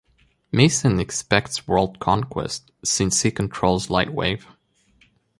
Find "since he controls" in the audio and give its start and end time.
2.83-3.87